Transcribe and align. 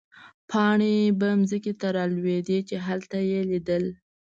پاڼې 0.49 0.95
به 1.19 1.27
مځکې 1.39 1.73
ته 1.81 1.87
رالوېدې، 1.95 2.59
چې 2.69 2.75
هلته 2.87 3.17
يې 3.29 3.39
لیدل. 3.49 3.85